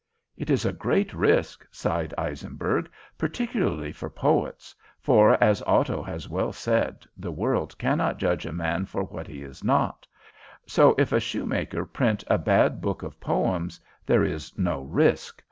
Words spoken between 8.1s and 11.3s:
judge a man for what he is not; so if a